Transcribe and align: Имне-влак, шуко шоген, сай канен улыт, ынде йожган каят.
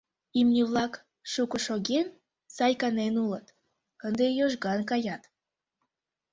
Имне-влак, 0.39 0.93
шуко 1.31 1.57
шоген, 1.65 2.07
сай 2.55 2.73
канен 2.81 3.15
улыт, 3.23 3.47
ынде 4.05 4.27
йожган 4.39 4.81
каят. 4.89 5.23